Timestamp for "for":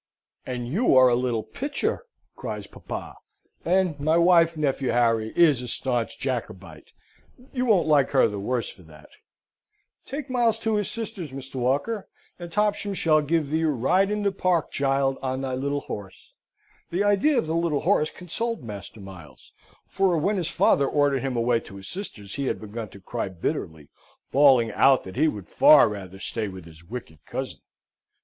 8.67-8.81, 19.85-20.17